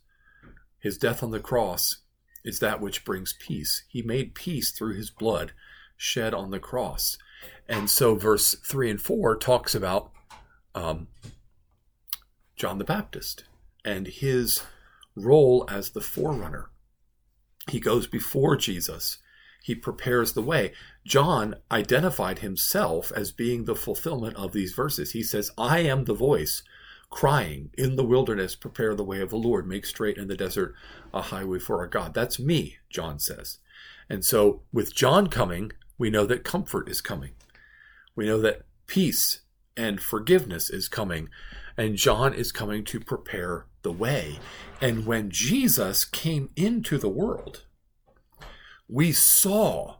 His 0.78 0.98
death 0.98 1.22
on 1.22 1.30
the 1.30 1.40
cross 1.40 1.98
is 2.44 2.58
that 2.58 2.80
which 2.80 3.04
brings 3.04 3.34
peace. 3.34 3.84
He 3.88 4.02
made 4.02 4.34
peace 4.34 4.70
through 4.70 4.94
his 4.94 5.10
blood 5.10 5.52
shed 5.96 6.34
on 6.34 6.50
the 6.50 6.58
cross. 6.58 7.18
And 7.68 7.88
so, 7.88 8.16
verse 8.16 8.56
3 8.64 8.90
and 8.90 9.00
4 9.00 9.36
talks 9.36 9.74
about 9.74 10.10
um, 10.74 11.06
John 12.56 12.78
the 12.78 12.84
Baptist 12.84 13.44
and 13.84 14.06
his 14.06 14.62
role 15.14 15.64
as 15.68 15.90
the 15.90 16.00
forerunner. 16.00 16.70
He 17.70 17.78
goes 17.78 18.06
before 18.08 18.56
Jesus, 18.56 19.18
he 19.62 19.76
prepares 19.76 20.32
the 20.32 20.42
way. 20.42 20.72
John 21.06 21.54
identified 21.70 22.40
himself 22.40 23.12
as 23.14 23.30
being 23.30 23.64
the 23.64 23.76
fulfillment 23.76 24.36
of 24.36 24.52
these 24.52 24.72
verses. 24.72 25.12
He 25.12 25.22
says, 25.22 25.52
I 25.56 25.80
am 25.80 26.04
the 26.04 26.14
voice 26.14 26.62
crying 27.12 27.68
in 27.76 27.94
the 27.94 28.04
wilderness, 28.04 28.56
prepare 28.56 28.94
the 28.94 29.04
way 29.04 29.20
of 29.20 29.28
the 29.30 29.36
Lord, 29.36 29.68
make 29.68 29.84
straight 29.84 30.16
in 30.16 30.28
the 30.28 30.36
desert 30.36 30.74
a 31.12 31.20
highway 31.20 31.58
for 31.58 31.78
our 31.78 31.86
God. 31.86 32.14
That's 32.14 32.40
me, 32.40 32.78
John 32.88 33.18
says. 33.18 33.58
And 34.08 34.24
so 34.24 34.62
with 34.72 34.94
John 34.94 35.28
coming, 35.28 35.72
we 35.98 36.08
know 36.08 36.24
that 36.24 36.42
comfort 36.42 36.88
is 36.88 37.02
coming. 37.02 37.32
We 38.16 38.26
know 38.26 38.40
that 38.40 38.62
peace 38.86 39.42
and 39.76 40.00
forgiveness 40.00 40.70
is 40.70 40.88
coming. 40.88 41.28
And 41.76 41.96
John 41.96 42.32
is 42.32 42.50
coming 42.50 42.82
to 42.86 42.98
prepare 42.98 43.66
the 43.82 43.92
way. 43.92 44.38
And 44.80 45.04
when 45.04 45.30
Jesus 45.30 46.06
came 46.06 46.48
into 46.56 46.96
the 46.96 47.10
world, 47.10 47.64
we 48.88 49.12
saw, 49.12 49.96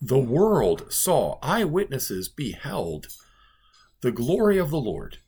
the 0.00 0.18
world 0.18 0.92
saw, 0.92 1.38
eyewitnesses 1.42 2.28
beheld 2.28 3.08
the 4.02 4.12
glory 4.12 4.58
of 4.58 4.68
the 4.68 4.80
Lord 4.80 5.18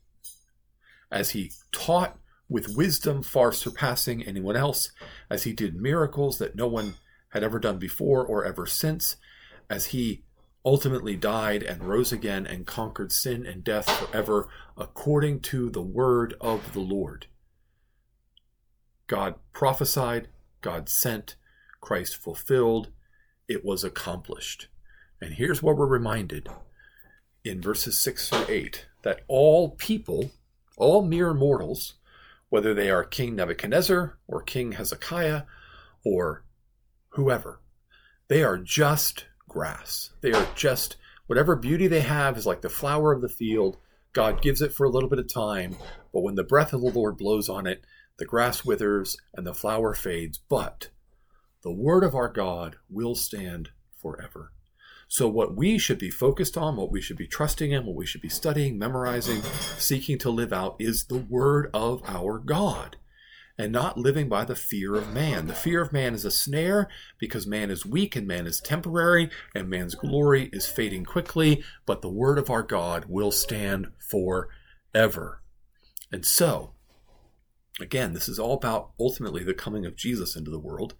as 1.10 1.30
he 1.30 1.52
taught 1.72 2.18
with 2.48 2.76
wisdom 2.76 3.22
far 3.22 3.52
surpassing 3.52 4.22
anyone 4.22 4.56
else, 4.56 4.90
as 5.30 5.44
he 5.44 5.52
did 5.52 5.80
miracles 5.80 6.38
that 6.38 6.56
no 6.56 6.66
one 6.66 6.94
had 7.30 7.42
ever 7.42 7.58
done 7.58 7.78
before 7.78 8.24
or 8.24 8.44
ever 8.44 8.66
since, 8.66 9.16
as 9.68 9.86
he 9.86 10.22
ultimately 10.64 11.16
died 11.16 11.62
and 11.62 11.84
rose 11.84 12.12
again 12.12 12.46
and 12.46 12.66
conquered 12.66 13.12
sin 13.12 13.46
and 13.46 13.62
death 13.62 13.88
forever 13.88 14.48
according 14.76 15.40
to 15.40 15.70
the 15.70 15.82
word 15.82 16.34
of 16.40 16.72
the 16.72 16.80
Lord. 16.80 17.26
God 19.06 19.36
prophesied, 19.52 20.28
God 20.60 20.88
sent, 20.88 21.36
Christ 21.80 22.16
fulfilled, 22.16 22.88
it 23.48 23.64
was 23.64 23.84
accomplished. 23.84 24.68
And 25.20 25.34
here's 25.34 25.62
what 25.62 25.76
we're 25.76 25.86
reminded 25.86 26.48
in 27.44 27.62
verses 27.62 27.98
6 27.98 28.28
through 28.28 28.46
8 28.48 28.86
that 29.02 29.20
all 29.28 29.70
people, 29.70 30.32
all 30.76 31.02
mere 31.02 31.34
mortals, 31.34 31.94
whether 32.48 32.74
they 32.74 32.90
are 32.90 33.04
King 33.04 33.34
Nebuchadnezzar 33.34 34.18
or 34.28 34.42
King 34.42 34.72
Hezekiah 34.72 35.42
or 36.04 36.44
whoever, 37.10 37.60
they 38.28 38.42
are 38.42 38.58
just 38.58 39.26
grass. 39.48 40.10
They 40.20 40.32
are 40.32 40.48
just 40.54 40.96
whatever 41.26 41.56
beauty 41.56 41.86
they 41.86 42.00
have 42.00 42.36
is 42.36 42.46
like 42.46 42.60
the 42.60 42.68
flower 42.68 43.12
of 43.12 43.22
the 43.22 43.28
field. 43.28 43.78
God 44.12 44.40
gives 44.40 44.62
it 44.62 44.72
for 44.72 44.84
a 44.84 44.90
little 44.90 45.08
bit 45.08 45.18
of 45.18 45.32
time, 45.32 45.76
but 46.12 46.22
when 46.22 46.34
the 46.34 46.44
breath 46.44 46.72
of 46.72 46.80
the 46.80 46.90
Lord 46.90 47.16
blows 47.16 47.48
on 47.48 47.66
it, 47.66 47.84
the 48.18 48.24
grass 48.24 48.64
withers 48.64 49.16
and 49.34 49.46
the 49.46 49.54
flower 49.54 49.94
fades, 49.94 50.38
but 50.38 50.88
the 51.62 51.72
word 51.72 52.04
of 52.04 52.14
our 52.14 52.28
God 52.28 52.76
will 52.88 53.14
stand 53.14 53.70
forever. 54.00 54.52
So, 55.08 55.28
what 55.28 55.54
we 55.54 55.78
should 55.78 55.98
be 55.98 56.10
focused 56.10 56.56
on, 56.56 56.76
what 56.76 56.90
we 56.90 57.00
should 57.00 57.16
be 57.16 57.28
trusting 57.28 57.70
in, 57.70 57.86
what 57.86 57.94
we 57.94 58.06
should 58.06 58.22
be 58.22 58.28
studying, 58.28 58.78
memorizing, 58.78 59.42
seeking 59.78 60.18
to 60.18 60.30
live 60.30 60.52
out 60.52 60.76
is 60.78 61.04
the 61.04 61.18
word 61.18 61.70
of 61.72 62.02
our 62.06 62.38
God 62.38 62.96
and 63.58 63.72
not 63.72 63.96
living 63.96 64.28
by 64.28 64.44
the 64.44 64.54
fear 64.54 64.94
of 64.94 65.12
man. 65.12 65.46
The 65.46 65.54
fear 65.54 65.80
of 65.80 65.92
man 65.92 66.14
is 66.14 66.24
a 66.24 66.30
snare 66.30 66.88
because 67.18 67.46
man 67.46 67.70
is 67.70 67.86
weak 67.86 68.16
and 68.16 68.26
man 68.26 68.46
is 68.46 68.60
temporary 68.60 69.30
and 69.54 69.68
man's 69.68 69.94
glory 69.94 70.50
is 70.52 70.66
fading 70.66 71.04
quickly, 71.04 71.64
but 71.86 72.02
the 72.02 72.10
word 72.10 72.38
of 72.38 72.50
our 72.50 72.62
God 72.62 73.06
will 73.08 73.32
stand 73.32 73.88
forever. 73.98 75.42
And 76.12 76.24
so, 76.24 76.72
again, 77.80 78.12
this 78.12 78.28
is 78.28 78.38
all 78.38 78.54
about 78.54 78.90
ultimately 79.00 79.42
the 79.42 79.54
coming 79.54 79.86
of 79.86 79.96
Jesus 79.96 80.36
into 80.36 80.50
the 80.50 80.58
world. 80.58 80.94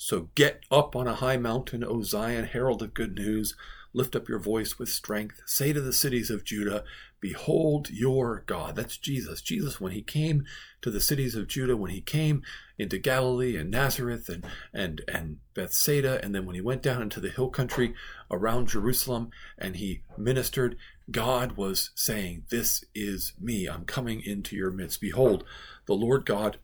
So 0.00 0.30
get 0.36 0.62
up 0.70 0.94
on 0.94 1.08
a 1.08 1.16
high 1.16 1.38
mountain, 1.38 1.82
O 1.82 2.02
Zion, 2.02 2.44
herald 2.44 2.82
of 2.82 2.94
good 2.94 3.16
news. 3.16 3.56
Lift 3.92 4.14
up 4.14 4.28
your 4.28 4.38
voice 4.38 4.78
with 4.78 4.88
strength. 4.88 5.42
Say 5.44 5.72
to 5.72 5.80
the 5.80 5.92
cities 5.92 6.30
of 6.30 6.44
Judah, 6.44 6.84
Behold 7.20 7.90
your 7.90 8.44
God. 8.46 8.76
That's 8.76 8.96
Jesus. 8.96 9.42
Jesus, 9.42 9.80
when 9.80 9.90
he 9.90 10.02
came 10.02 10.44
to 10.82 10.90
the 10.92 11.00
cities 11.00 11.34
of 11.34 11.48
Judah, 11.48 11.76
when 11.76 11.90
he 11.90 12.00
came 12.00 12.42
into 12.78 12.96
Galilee 12.96 13.56
and 13.56 13.72
Nazareth 13.72 14.28
and, 14.28 14.46
and, 14.72 15.02
and 15.08 15.38
Bethsaida, 15.52 16.20
and 16.22 16.32
then 16.32 16.46
when 16.46 16.54
he 16.54 16.60
went 16.60 16.80
down 16.80 17.02
into 17.02 17.18
the 17.18 17.30
hill 17.30 17.48
country 17.48 17.92
around 18.30 18.68
Jerusalem 18.68 19.30
and 19.58 19.74
he 19.74 20.02
ministered, 20.16 20.76
God 21.10 21.56
was 21.56 21.90
saying, 21.96 22.44
This 22.50 22.84
is 22.94 23.32
me. 23.40 23.66
I'm 23.66 23.84
coming 23.84 24.22
into 24.24 24.54
your 24.54 24.70
midst. 24.70 25.00
Behold, 25.00 25.42
the 25.86 25.94
Lord 25.94 26.24
God 26.24 26.58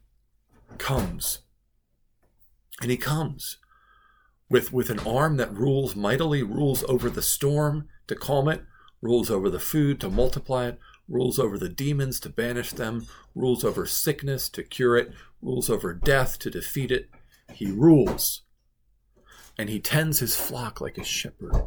comes 0.78 1.40
and 2.80 2.90
he 2.90 2.96
comes 2.96 3.58
with, 4.48 4.72
with 4.72 4.90
an 4.90 5.00
arm 5.00 5.36
that 5.36 5.56
rules 5.56 5.96
mightily, 5.96 6.42
rules 6.42 6.84
over 6.84 7.08
the 7.08 7.22
storm 7.22 7.88
to 8.06 8.14
calm 8.14 8.48
it, 8.48 8.62
rules 9.00 9.30
over 9.30 9.50
the 9.50 9.60
food 9.60 10.00
to 10.00 10.10
multiply 10.10 10.66
it, 10.66 10.78
rules 11.08 11.38
over 11.38 11.58
the 11.58 11.68
demons 11.68 12.18
to 12.20 12.28
banish 12.28 12.72
them, 12.72 13.06
rules 13.34 13.64
over 13.64 13.86
sickness 13.86 14.48
to 14.48 14.62
cure 14.62 14.96
it, 14.96 15.12
rules 15.42 15.68
over 15.68 15.92
death 15.92 16.38
to 16.38 16.50
defeat 16.50 16.90
it. 16.90 17.10
He 17.52 17.70
rules. 17.70 18.42
And 19.58 19.68
he 19.68 19.80
tends 19.80 20.18
his 20.18 20.34
flock 20.34 20.80
like 20.80 20.98
a 20.98 21.04
shepherd. 21.04 21.66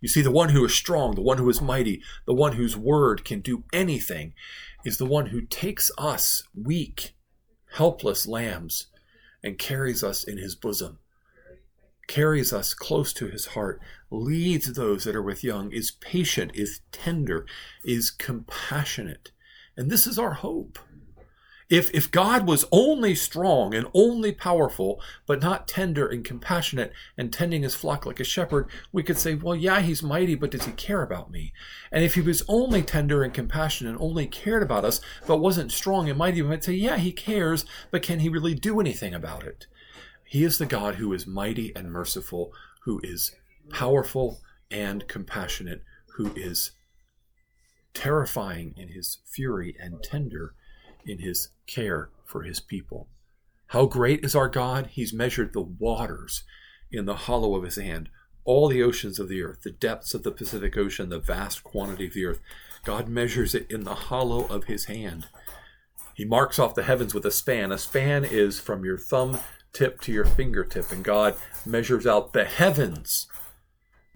You 0.00 0.08
see, 0.08 0.22
the 0.22 0.30
one 0.30 0.50
who 0.50 0.64
is 0.64 0.74
strong, 0.74 1.14
the 1.14 1.22
one 1.22 1.38
who 1.38 1.48
is 1.50 1.60
mighty, 1.60 2.02
the 2.26 2.34
one 2.34 2.52
whose 2.54 2.76
word 2.76 3.24
can 3.24 3.40
do 3.40 3.64
anything, 3.72 4.34
is 4.84 4.98
the 4.98 5.06
one 5.06 5.26
who 5.26 5.40
takes 5.42 5.90
us, 5.98 6.44
weak, 6.54 7.14
helpless 7.72 8.26
lambs, 8.26 8.86
and 9.42 9.58
carries 9.58 10.02
us 10.02 10.24
in 10.24 10.38
his 10.38 10.54
bosom, 10.54 10.98
carries 12.06 12.52
us 12.52 12.74
close 12.74 13.12
to 13.14 13.28
his 13.28 13.46
heart, 13.46 13.80
leads 14.10 14.72
those 14.72 15.04
that 15.04 15.16
are 15.16 15.22
with 15.22 15.44
young, 15.44 15.72
is 15.72 15.90
patient, 15.90 16.52
is 16.54 16.80
tender, 16.92 17.46
is 17.84 18.10
compassionate. 18.10 19.30
And 19.76 19.90
this 19.90 20.06
is 20.06 20.18
our 20.18 20.34
hope. 20.34 20.78
If, 21.70 21.92
if 21.92 22.10
God 22.10 22.46
was 22.46 22.64
only 22.72 23.14
strong 23.14 23.74
and 23.74 23.88
only 23.92 24.32
powerful, 24.32 25.02
but 25.26 25.42
not 25.42 25.68
tender 25.68 26.06
and 26.06 26.24
compassionate 26.24 26.94
and 27.18 27.30
tending 27.30 27.62
his 27.62 27.74
flock 27.74 28.06
like 28.06 28.20
a 28.20 28.24
shepherd, 28.24 28.70
we 28.90 29.02
could 29.02 29.18
say, 29.18 29.34
well, 29.34 29.54
yeah, 29.54 29.80
he's 29.80 30.02
mighty, 30.02 30.34
but 30.34 30.50
does 30.50 30.64
he 30.64 30.72
care 30.72 31.02
about 31.02 31.30
me? 31.30 31.52
And 31.92 32.02
if 32.02 32.14
he 32.14 32.22
was 32.22 32.42
only 32.48 32.82
tender 32.82 33.22
and 33.22 33.34
compassionate 33.34 33.92
and 33.92 34.00
only 34.00 34.26
cared 34.26 34.62
about 34.62 34.86
us, 34.86 35.02
but 35.26 35.38
wasn't 35.38 35.70
strong 35.70 36.08
and 36.08 36.16
mighty, 36.16 36.40
we 36.40 36.48
might 36.48 36.64
say, 36.64 36.72
yeah, 36.72 36.96
he 36.96 37.12
cares, 37.12 37.66
but 37.90 38.02
can 38.02 38.20
he 38.20 38.30
really 38.30 38.54
do 38.54 38.80
anything 38.80 39.12
about 39.12 39.44
it? 39.44 39.66
He 40.24 40.44
is 40.44 40.56
the 40.56 40.66
God 40.66 40.94
who 40.94 41.12
is 41.12 41.26
mighty 41.26 41.74
and 41.76 41.92
merciful, 41.92 42.50
who 42.84 42.98
is 43.04 43.34
powerful 43.68 44.40
and 44.70 45.06
compassionate, 45.06 45.82
who 46.16 46.32
is 46.34 46.72
terrifying 47.92 48.74
in 48.78 48.88
his 48.88 49.18
fury 49.26 49.76
and 49.78 50.02
tender 50.02 50.54
in 51.08 51.18
his 51.18 51.48
care 51.66 52.10
for 52.24 52.42
his 52.42 52.60
people. 52.60 53.08
How 53.68 53.86
great 53.86 54.24
is 54.24 54.34
our 54.34 54.48
God? 54.48 54.88
He's 54.92 55.12
measured 55.12 55.52
the 55.52 55.62
waters 55.62 56.44
in 56.90 57.06
the 57.06 57.14
hollow 57.14 57.54
of 57.54 57.64
his 57.64 57.76
hand, 57.76 58.08
all 58.44 58.68
the 58.68 58.82
oceans 58.82 59.18
of 59.18 59.28
the 59.28 59.42
earth, 59.42 59.62
the 59.62 59.70
depths 59.70 60.14
of 60.14 60.22
the 60.22 60.30
Pacific 60.30 60.76
Ocean, 60.76 61.08
the 61.08 61.18
vast 61.18 61.64
quantity 61.64 62.06
of 62.06 62.14
the 62.14 62.24
earth. 62.24 62.40
God 62.84 63.08
measures 63.08 63.54
it 63.54 63.70
in 63.70 63.84
the 63.84 63.94
hollow 63.94 64.46
of 64.46 64.64
his 64.64 64.86
hand. 64.86 65.26
He 66.14 66.24
marks 66.24 66.58
off 66.58 66.74
the 66.74 66.84
heavens 66.84 67.14
with 67.14 67.26
a 67.26 67.30
span. 67.30 67.72
A 67.72 67.78
span 67.78 68.24
is 68.24 68.58
from 68.58 68.84
your 68.84 68.98
thumb 68.98 69.38
tip 69.72 70.00
to 70.00 70.12
your 70.12 70.24
fingertip, 70.24 70.90
and 70.90 71.04
God 71.04 71.36
measures 71.66 72.06
out 72.06 72.32
the 72.32 72.44
heavens, 72.44 73.28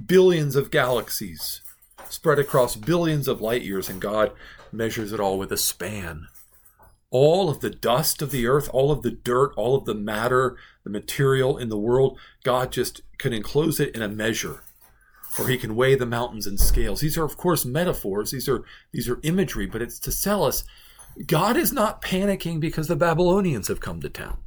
billions 0.05 0.57
of 0.57 0.71
galaxies 0.71 1.61
spread 2.09 2.39
across 2.39 2.75
billions 2.75 3.29
of 3.29 3.41
light 3.41 3.63
years, 3.63 3.89
and 3.89 4.01
God 4.01 4.33
measures 4.73 5.13
it 5.13 5.21
all 5.21 5.39
with 5.39 5.53
a 5.53 5.57
span 5.57 6.27
all 7.13 7.51
of 7.51 7.61
the 7.61 7.71
dust 7.71 8.23
of 8.23 8.31
the 8.31 8.47
earth, 8.47 8.71
all 8.73 8.91
of 8.91 9.03
the 9.03 9.11
dirt, 9.11 9.53
all 9.55 9.77
of 9.77 9.85
the 9.85 9.95
matter, 9.95 10.57
the 10.83 10.91
material 10.91 11.59
in 11.59 11.69
the 11.69 11.79
world, 11.79 12.19
God 12.43 12.73
just 12.73 13.03
can 13.19 13.35
enclose 13.35 13.79
it 13.79 13.95
in 13.95 14.01
a 14.01 14.09
measure. 14.09 14.65
Or 15.39 15.47
he 15.47 15.59
can 15.59 15.77
weigh 15.77 15.95
the 15.95 16.07
mountains 16.07 16.47
in 16.47 16.59
scales. 16.59 17.01
These 17.01 17.17
are, 17.17 17.25
of 17.25 17.37
course, 17.37 17.65
metaphors. 17.65 18.31
These 18.31 18.49
are 18.49 18.65
these 18.93 19.09
are 19.09 19.21
imagery, 19.23 19.67
but 19.67 19.81
it's 19.81 19.99
to 20.01 20.23
tell 20.23 20.43
us 20.43 20.65
God 21.27 21.57
is 21.57 21.73
not 21.73 22.03
panicking 22.03 22.61
because 22.61 22.89
the 22.89 22.97
Babylonians 22.97 23.69
have 23.69 23.81
come 23.81 24.01
to 24.01 24.09
town. 24.09 24.39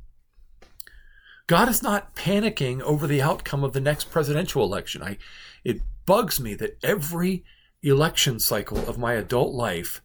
God 1.47 1.69
is 1.69 1.83
not 1.83 2.15
panicking 2.15 2.81
over 2.81 3.05
the 3.05 3.21
outcome 3.21 3.63
of 3.63 3.73
the 3.73 3.81
next 3.81 4.09
presidential 4.09 4.63
election. 4.63 5.03
I, 5.03 5.17
it 5.63 5.81
bugs 6.05 6.39
me 6.39 6.55
that 6.55 6.77
every 6.83 7.43
election 7.83 8.39
cycle 8.39 8.79
of 8.89 8.97
my 8.97 9.13
adult 9.13 9.53
life, 9.53 10.01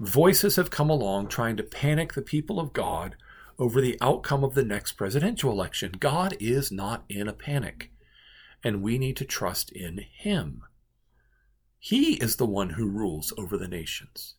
Voices 0.00 0.56
have 0.56 0.70
come 0.70 0.90
along 0.90 1.26
trying 1.26 1.56
to 1.56 1.62
panic 1.62 2.12
the 2.12 2.22
people 2.22 2.60
of 2.60 2.72
God 2.72 3.16
over 3.58 3.80
the 3.80 3.98
outcome 4.00 4.44
of 4.44 4.54
the 4.54 4.64
next 4.64 4.92
presidential 4.92 5.50
election. 5.50 5.92
God 5.98 6.36
is 6.38 6.70
not 6.70 7.04
in 7.08 7.26
a 7.26 7.32
panic, 7.32 7.90
and 8.62 8.82
we 8.82 8.96
need 8.96 9.16
to 9.16 9.24
trust 9.24 9.72
in 9.72 9.98
Him. 9.98 10.62
He 11.80 12.14
is 12.14 12.36
the 12.36 12.46
one 12.46 12.70
who 12.70 12.86
rules 12.86 13.32
over 13.36 13.58
the 13.58 13.68
nations. 13.68 14.36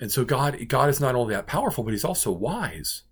And 0.00 0.12
so 0.12 0.24
God, 0.24 0.68
God 0.68 0.88
is 0.88 1.00
not 1.00 1.14
only 1.16 1.34
that 1.34 1.48
powerful, 1.48 1.82
but 1.82 1.92
He's 1.92 2.04
also 2.04 2.30
wise. 2.30 3.02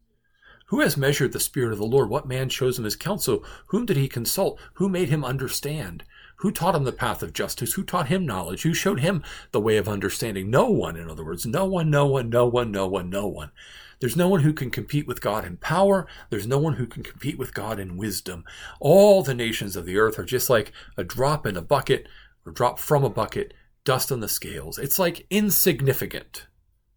Who 0.66 0.80
has 0.80 0.96
measured 0.96 1.32
the 1.32 1.40
Spirit 1.40 1.72
of 1.72 1.78
the 1.78 1.84
Lord? 1.84 2.08
What 2.08 2.26
man 2.26 2.48
chose 2.48 2.78
him 2.78 2.86
as 2.86 2.96
counsel? 2.96 3.44
Whom 3.66 3.84
did 3.84 3.96
he 3.96 4.08
consult? 4.08 4.58
Who 4.74 4.88
made 4.88 5.10
him 5.10 5.24
understand? 5.24 6.04
Who 6.42 6.50
taught 6.50 6.74
him 6.74 6.82
the 6.82 6.90
path 6.90 7.22
of 7.22 7.32
justice? 7.32 7.74
Who 7.74 7.84
taught 7.84 8.08
him 8.08 8.26
knowledge? 8.26 8.62
Who 8.62 8.74
showed 8.74 8.98
him 8.98 9.22
the 9.52 9.60
way 9.60 9.76
of 9.76 9.88
understanding? 9.88 10.50
No 10.50 10.68
one, 10.68 10.96
in 10.96 11.08
other 11.08 11.24
words. 11.24 11.46
No 11.46 11.66
one, 11.66 11.88
no 11.88 12.04
one, 12.04 12.30
no 12.30 12.46
one, 12.46 12.72
no 12.72 12.84
one, 12.88 13.08
no 13.08 13.28
one. 13.28 13.52
There's 14.00 14.16
no 14.16 14.26
one 14.26 14.40
who 14.40 14.52
can 14.52 14.68
compete 14.68 15.06
with 15.06 15.20
God 15.20 15.44
in 15.44 15.56
power. 15.56 16.04
There's 16.30 16.48
no 16.48 16.58
one 16.58 16.72
who 16.74 16.86
can 16.88 17.04
compete 17.04 17.38
with 17.38 17.54
God 17.54 17.78
in 17.78 17.96
wisdom. 17.96 18.44
All 18.80 19.22
the 19.22 19.34
nations 19.34 19.76
of 19.76 19.86
the 19.86 19.96
earth 19.98 20.18
are 20.18 20.24
just 20.24 20.50
like 20.50 20.72
a 20.96 21.04
drop 21.04 21.46
in 21.46 21.56
a 21.56 21.62
bucket 21.62 22.08
or 22.44 22.50
drop 22.50 22.80
from 22.80 23.04
a 23.04 23.08
bucket, 23.08 23.54
dust 23.84 24.10
on 24.10 24.18
the 24.18 24.26
scales. 24.26 24.78
It's 24.78 24.98
like 24.98 25.28
insignificant 25.30 26.48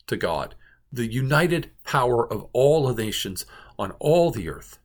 to 0.08 0.18
God. 0.18 0.56
the 0.92 1.12
united 1.12 1.72
power 1.84 2.32
of 2.32 2.48
all 2.54 2.88
the 2.88 3.04
nations 3.04 3.46
on 3.78 3.92
all 4.00 4.32
the 4.32 4.50
earth, 4.50 4.80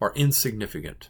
are 0.00 0.12
insignificant. 0.16 1.08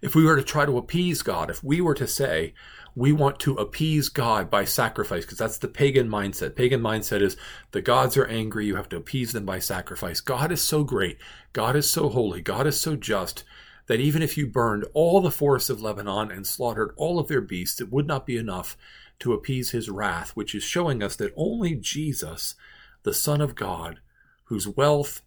If 0.00 0.14
we 0.14 0.24
were 0.24 0.36
to 0.36 0.42
try 0.42 0.66
to 0.66 0.78
appease 0.78 1.22
God, 1.22 1.50
if 1.50 1.62
we 1.62 1.80
were 1.80 1.94
to 1.94 2.06
say, 2.06 2.54
we 2.94 3.12
want 3.12 3.38
to 3.40 3.54
appease 3.56 4.08
God 4.08 4.50
by 4.50 4.64
sacrifice, 4.64 5.24
because 5.24 5.38
that's 5.38 5.58
the 5.58 5.68
pagan 5.68 6.08
mindset. 6.08 6.56
Pagan 6.56 6.80
mindset 6.80 7.20
is 7.20 7.36
the 7.72 7.82
gods 7.82 8.16
are 8.16 8.26
angry, 8.26 8.66
you 8.66 8.76
have 8.76 8.88
to 8.88 8.96
appease 8.96 9.32
them 9.32 9.44
by 9.44 9.58
sacrifice. 9.58 10.20
God 10.20 10.50
is 10.50 10.62
so 10.62 10.82
great, 10.82 11.18
God 11.52 11.76
is 11.76 11.90
so 11.90 12.08
holy, 12.08 12.40
God 12.40 12.66
is 12.66 12.80
so 12.80 12.96
just, 12.96 13.44
that 13.86 14.00
even 14.00 14.22
if 14.22 14.38
you 14.38 14.46
burned 14.46 14.86
all 14.94 15.20
the 15.20 15.30
forests 15.30 15.68
of 15.68 15.82
Lebanon 15.82 16.30
and 16.30 16.46
slaughtered 16.46 16.94
all 16.96 17.18
of 17.18 17.28
their 17.28 17.42
beasts, 17.42 17.80
it 17.80 17.92
would 17.92 18.06
not 18.06 18.26
be 18.26 18.38
enough 18.38 18.78
to 19.18 19.34
appease 19.34 19.70
his 19.70 19.90
wrath, 19.90 20.30
which 20.30 20.54
is 20.54 20.62
showing 20.62 21.02
us 21.02 21.16
that 21.16 21.32
only 21.36 21.74
Jesus, 21.74 22.54
the 23.02 23.14
Son 23.14 23.42
of 23.42 23.54
God, 23.54 24.00
whose 24.44 24.66
wealth, 24.66 25.22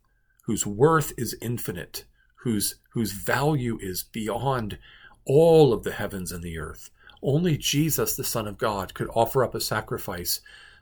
whose 0.46 0.66
worth 0.66 1.14
is 1.18 1.38
infinite, 1.40 2.06
whose, 2.44 2.76
whose 2.92 3.12
value 3.12 3.78
is 3.82 4.04
beyond 4.04 4.78
all 5.26 5.74
of 5.74 5.84
the 5.84 5.92
heavens 5.92 6.32
and 6.32 6.44
the 6.44 6.58
earth, 6.58 6.90
only 7.22 7.58
Jesus, 7.58 8.16
the 8.16 8.24
Son 8.24 8.48
of 8.48 8.58
God, 8.58 8.94
could 8.94 9.10
offer 9.14 9.44
up 9.44 9.54
a 9.54 9.62
sacrifice 9.62 10.42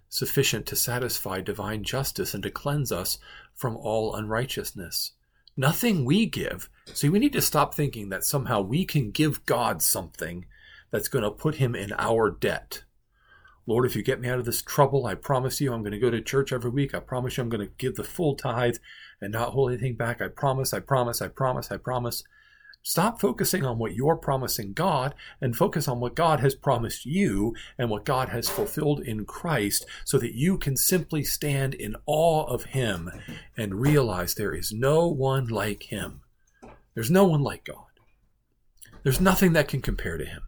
sufficient 0.10 0.66
to 0.68 0.76
satisfy 0.76 1.42
divine 1.42 1.84
justice 1.84 2.34
and 2.34 2.44
to 2.44 2.52
cleanse 2.52 2.92
us 2.92 3.18
from 3.54 3.76
all 3.76 4.16
unrighteousness. 4.16 5.14
Nothing 5.58 6.06
we 6.06 6.28
give. 6.28 6.70
See, 6.94 7.10
we 7.10 7.20
need 7.20 7.34
to 7.34 7.42
stop 7.42 7.74
thinking 7.74 8.10
that 8.10 8.24
somehow 8.24 8.62
we 8.62 8.86
can 8.86 9.12
give 9.12 9.46
God 9.46 9.82
something 9.82 10.46
that's 10.92 11.08
going 11.08 11.24
to 11.24 11.32
put 11.32 11.56
him 11.56 11.76
in 11.76 11.92
our 11.98 12.30
debt. 12.30 12.84
Lord, 13.66 13.86
if 13.86 13.96
you 13.96 14.04
get 14.04 14.22
me 14.22 14.30
out 14.30 14.40
of 14.40 14.46
this 14.46 14.62
trouble, 14.62 15.06
I 15.06 15.16
promise 15.16 15.60
you 15.60 15.74
I'm 15.74 15.82
going 15.82 15.92
to 15.92 16.00
go 16.00 16.12
to 16.12 16.22
church 16.22 16.54
every 16.54 16.70
week. 16.70 16.94
I 16.96 17.00
promise 17.00 17.36
you 17.36 17.44
I'm 17.44 17.50
going 17.50 17.68
to 17.68 17.74
give 17.78 17.96
the 17.96 18.04
full 18.04 18.36
tithe 18.36 18.78
and 19.22 19.34
not 19.34 19.50
hold 19.50 19.72
anything 19.72 19.96
back. 19.96 20.22
I 20.22 20.28
promise, 20.28 20.74
I 20.74 20.80
promise, 20.80 21.22
I 21.22 21.28
promise, 21.28 21.72
I 21.72 21.78
promise. 21.78 22.24
Stop 22.84 23.20
focusing 23.20 23.66
on 23.66 23.78
what 23.78 23.96
you're 23.96 24.16
promising 24.16 24.72
God 24.72 25.14
and 25.42 25.56
focus 25.56 25.90
on 25.90 26.00
what 26.00 26.16
God 26.16 26.40
has 26.40 26.56
promised 26.56 27.06
you 27.06 27.54
and 27.78 27.90
what 27.90 28.06
God 28.06 28.30
has 28.30 28.48
fulfilled 28.48 29.02
in 29.02 29.26
Christ 29.26 29.86
so 30.06 30.18
that 30.20 30.36
you 30.36 30.58
can 30.58 30.78
simply 30.78 31.24
stand 31.24 31.74
in 31.74 31.98
awe 32.06 32.46
of 32.46 32.64
Him 32.66 33.12
and 33.58 33.82
realize 33.82 34.36
there 34.36 34.54
is 34.54 34.72
no 34.72 35.08
one 35.08 35.48
like 35.48 35.84
Him. 35.84 36.22
There's 36.94 37.12
no 37.12 37.26
one 37.26 37.42
like 37.42 37.66
God. 37.66 37.84
There's 39.04 39.20
nothing 39.20 39.54
that 39.54 39.68
can 39.68 39.82
compare 39.82 40.18
to 40.18 40.26
Him. 40.26 40.44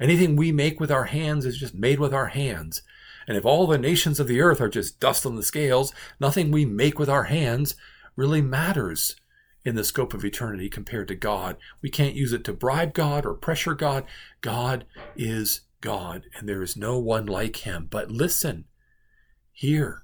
Anything 0.00 0.34
we 0.34 0.50
make 0.50 0.80
with 0.80 0.90
our 0.90 1.04
hands 1.04 1.46
is 1.46 1.56
just 1.56 1.74
made 1.74 2.00
with 2.00 2.12
our 2.12 2.26
hands. 2.26 2.82
And 3.26 3.36
if 3.36 3.44
all 3.44 3.66
the 3.66 3.78
nations 3.78 4.18
of 4.18 4.28
the 4.28 4.40
earth 4.40 4.60
are 4.60 4.68
just 4.68 5.00
dust 5.00 5.24
on 5.26 5.36
the 5.36 5.42
scales, 5.42 5.92
nothing 6.20 6.50
we 6.50 6.64
make 6.64 6.98
with 6.98 7.08
our 7.08 7.24
hands 7.24 7.74
really 8.16 8.42
matters 8.42 9.16
in 9.64 9.76
the 9.76 9.84
scope 9.84 10.12
of 10.12 10.24
eternity 10.24 10.68
compared 10.68 11.08
to 11.08 11.14
God. 11.14 11.56
We 11.80 11.90
can't 11.90 12.14
use 12.14 12.32
it 12.32 12.44
to 12.44 12.52
bribe 12.52 12.94
God 12.94 13.24
or 13.24 13.34
pressure 13.34 13.74
God. 13.74 14.04
God 14.40 14.86
is 15.16 15.62
God, 15.80 16.26
and 16.36 16.48
there 16.48 16.62
is 16.62 16.76
no 16.76 16.98
one 16.98 17.26
like 17.26 17.56
him. 17.58 17.86
But 17.90 18.10
listen, 18.10 18.64
here, 19.52 20.02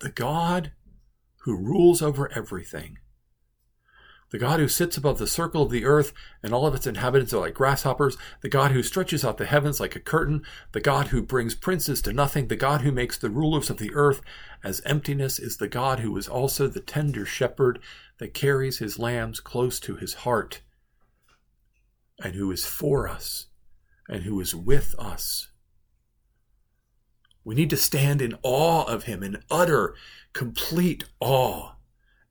the 0.00 0.10
God 0.10 0.72
who 1.42 1.56
rules 1.56 2.02
over 2.02 2.30
everything 2.32 2.98
the 4.30 4.38
God 4.38 4.60
who 4.60 4.68
sits 4.68 4.96
above 4.96 5.18
the 5.18 5.26
circle 5.26 5.62
of 5.62 5.70
the 5.70 5.86
earth 5.86 6.12
and 6.42 6.52
all 6.52 6.66
of 6.66 6.74
its 6.74 6.86
inhabitants 6.86 7.32
are 7.32 7.40
like 7.40 7.54
grasshoppers, 7.54 8.18
the 8.42 8.48
God 8.48 8.72
who 8.72 8.82
stretches 8.82 9.24
out 9.24 9.38
the 9.38 9.46
heavens 9.46 9.80
like 9.80 9.96
a 9.96 10.00
curtain, 10.00 10.42
the 10.72 10.80
God 10.80 11.08
who 11.08 11.22
brings 11.22 11.54
princes 11.54 12.02
to 12.02 12.12
nothing, 12.12 12.48
the 12.48 12.56
God 12.56 12.82
who 12.82 12.92
makes 12.92 13.16
the 13.16 13.30
rulers 13.30 13.70
of 13.70 13.78
the 13.78 13.94
earth 13.94 14.20
as 14.62 14.82
emptiness 14.84 15.38
is 15.38 15.56
the 15.56 15.68
God 15.68 16.00
who 16.00 16.14
is 16.18 16.28
also 16.28 16.66
the 16.66 16.80
tender 16.80 17.24
shepherd 17.24 17.78
that 18.18 18.34
carries 18.34 18.78
his 18.78 18.98
lambs 18.98 19.40
close 19.40 19.80
to 19.80 19.96
his 19.96 20.14
heart, 20.14 20.60
and 22.22 22.34
who 22.34 22.50
is 22.50 22.66
for 22.66 23.08
us, 23.08 23.46
and 24.08 24.24
who 24.24 24.38
is 24.40 24.54
with 24.54 24.94
us. 24.98 25.48
We 27.44 27.54
need 27.54 27.70
to 27.70 27.76
stand 27.78 28.20
in 28.20 28.36
awe 28.42 28.84
of 28.84 29.04
him, 29.04 29.22
in 29.22 29.42
utter, 29.50 29.94
complete 30.34 31.04
awe 31.18 31.77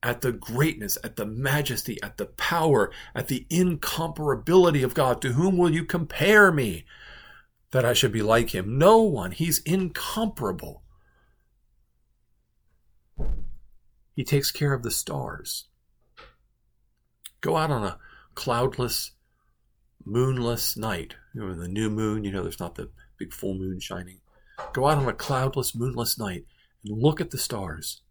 at 0.02 0.20
the 0.20 0.32
greatness, 0.32 0.96
at 1.02 1.16
the 1.16 1.26
majesty, 1.26 2.00
at 2.02 2.16
the 2.16 2.26
power, 2.26 2.90
at 3.14 3.28
the 3.28 3.46
incomparability 3.50 4.84
of 4.84 4.94
God. 4.94 5.20
To 5.22 5.32
whom 5.32 5.56
will 5.56 5.70
you 5.70 5.84
compare 5.84 6.52
me 6.52 6.84
that 7.72 7.84
I 7.84 7.92
should 7.92 8.12
be 8.12 8.22
like 8.22 8.50
him? 8.54 8.78
No 8.78 9.02
one. 9.02 9.32
He's 9.32 9.58
incomparable. 9.60 10.82
He 14.14 14.24
takes 14.24 14.50
care 14.50 14.72
of 14.72 14.82
the 14.82 14.90
stars. 14.90 15.66
Go 17.40 17.56
out 17.56 17.70
on 17.70 17.84
a 17.84 17.98
cloudless, 18.34 19.12
moonless 20.04 20.76
night. 20.76 21.14
You 21.34 21.42
know, 21.42 21.54
the 21.54 21.68
new 21.68 21.90
moon, 21.90 22.24
you 22.24 22.32
know, 22.32 22.42
there's 22.42 22.60
not 22.60 22.74
the 22.74 22.90
big 23.16 23.32
full 23.32 23.54
moon 23.54 23.80
shining. 23.80 24.20
Go 24.72 24.88
out 24.88 24.98
on 24.98 25.08
a 25.08 25.12
cloudless, 25.12 25.74
moonless 25.74 26.18
night 26.18 26.44
and 26.84 27.00
look 27.00 27.20
at 27.20 27.30
the 27.30 27.38
stars 27.38 28.02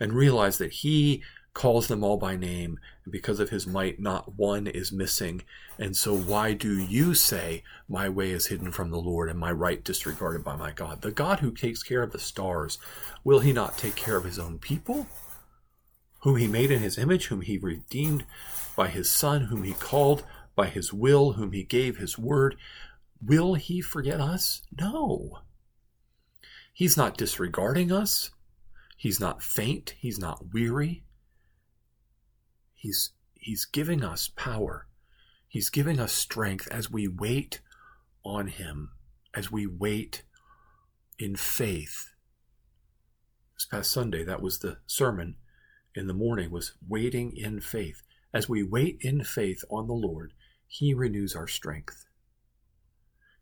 and 0.00 0.12
realize 0.12 0.58
that 0.58 0.72
he 0.72 1.22
calls 1.52 1.88
them 1.88 2.02
all 2.02 2.16
by 2.16 2.36
name, 2.36 2.78
and 3.04 3.12
because 3.12 3.40
of 3.40 3.50
his 3.50 3.66
might, 3.66 4.00
not 4.00 4.36
one 4.36 4.66
is 4.66 4.92
missing. 4.92 5.42
And 5.78 5.96
so, 5.96 6.16
why 6.16 6.54
do 6.54 6.78
you 6.78 7.14
say, 7.14 7.62
My 7.88 8.08
way 8.08 8.30
is 8.30 8.46
hidden 8.46 8.72
from 8.72 8.90
the 8.90 9.00
Lord, 9.00 9.28
and 9.28 9.38
my 9.38 9.52
right 9.52 9.82
disregarded 9.82 10.44
by 10.44 10.56
my 10.56 10.72
God? 10.72 11.02
The 11.02 11.10
God 11.10 11.40
who 11.40 11.52
takes 11.52 11.82
care 11.82 12.02
of 12.02 12.12
the 12.12 12.18
stars, 12.18 12.78
will 13.24 13.40
he 13.40 13.52
not 13.52 13.78
take 13.78 13.96
care 13.96 14.16
of 14.16 14.24
his 14.24 14.38
own 14.38 14.58
people? 14.58 15.06
Whom 16.20 16.36
he 16.36 16.46
made 16.46 16.70
in 16.70 16.80
his 16.80 16.98
image, 16.98 17.26
whom 17.26 17.40
he 17.40 17.58
redeemed 17.58 18.24
by 18.76 18.88
his 18.88 19.10
Son, 19.10 19.42
whom 19.42 19.64
he 19.64 19.72
called 19.72 20.22
by 20.54 20.66
his 20.66 20.92
will, 20.92 21.32
whom 21.32 21.52
he 21.52 21.62
gave 21.62 21.96
his 21.96 22.18
word. 22.18 22.56
Will 23.22 23.54
he 23.54 23.80
forget 23.80 24.20
us? 24.20 24.62
No. 24.78 25.40
He's 26.72 26.96
not 26.96 27.16
disregarding 27.16 27.92
us. 27.92 28.30
He's 29.00 29.18
not 29.18 29.42
faint. 29.42 29.94
He's 29.98 30.18
not 30.18 30.52
weary. 30.52 31.04
He's, 32.74 33.12
he's 33.32 33.64
giving 33.64 34.04
us 34.04 34.28
power. 34.28 34.88
He's 35.48 35.70
giving 35.70 35.98
us 35.98 36.12
strength 36.12 36.68
as 36.70 36.90
we 36.90 37.08
wait 37.08 37.62
on 38.26 38.48
Him, 38.48 38.90
as 39.34 39.50
we 39.50 39.66
wait 39.66 40.24
in 41.18 41.34
faith. 41.34 42.10
This 43.54 43.64
past 43.64 43.90
Sunday, 43.90 44.22
that 44.22 44.42
was 44.42 44.58
the 44.58 44.76
sermon 44.86 45.36
in 45.94 46.06
the 46.06 46.12
morning, 46.12 46.50
was 46.50 46.74
waiting 46.86 47.34
in 47.34 47.62
faith. 47.62 48.02
As 48.34 48.50
we 48.50 48.62
wait 48.62 48.98
in 49.00 49.24
faith 49.24 49.64
on 49.70 49.86
the 49.86 49.94
Lord, 49.94 50.34
He 50.66 50.92
renews 50.92 51.34
our 51.34 51.48
strength. 51.48 52.04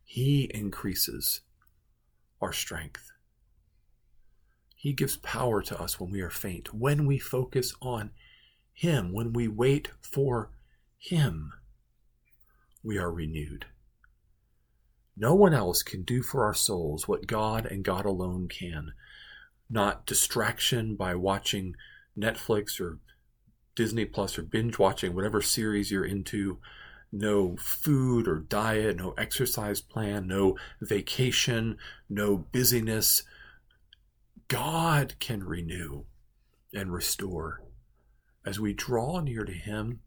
He 0.04 0.48
increases 0.54 1.40
our 2.40 2.52
strength. 2.52 3.07
He 4.80 4.92
gives 4.92 5.16
power 5.16 5.60
to 5.62 5.80
us 5.80 5.98
when 5.98 6.12
we 6.12 6.20
are 6.20 6.30
faint, 6.30 6.72
when 6.72 7.04
we 7.04 7.18
focus 7.18 7.74
on 7.82 8.12
Him, 8.72 9.12
when 9.12 9.32
we 9.32 9.48
wait 9.48 9.90
for 10.00 10.52
Him, 10.96 11.52
we 12.84 12.96
are 12.96 13.10
renewed. 13.10 13.66
No 15.16 15.34
one 15.34 15.52
else 15.52 15.82
can 15.82 16.04
do 16.04 16.22
for 16.22 16.44
our 16.44 16.54
souls 16.54 17.08
what 17.08 17.26
God 17.26 17.66
and 17.66 17.82
God 17.82 18.06
alone 18.06 18.46
can. 18.46 18.92
Not 19.68 20.06
distraction 20.06 20.94
by 20.94 21.16
watching 21.16 21.74
Netflix 22.16 22.80
or 22.80 23.00
Disney 23.74 24.04
Plus 24.04 24.38
or 24.38 24.42
binge 24.42 24.78
watching 24.78 25.12
whatever 25.12 25.42
series 25.42 25.90
you're 25.90 26.04
into. 26.04 26.60
No 27.10 27.56
food 27.56 28.28
or 28.28 28.38
diet, 28.38 28.96
no 28.96 29.12
exercise 29.18 29.80
plan, 29.80 30.28
no 30.28 30.56
vacation, 30.80 31.78
no 32.08 32.36
busyness, 32.36 33.24
God 34.48 35.14
can 35.18 35.44
renew 35.44 36.04
and 36.72 36.92
restore 36.92 37.62
as 38.44 38.58
we 38.58 38.72
draw 38.72 39.20
near 39.20 39.44
to 39.44 39.52
Him, 39.52 40.00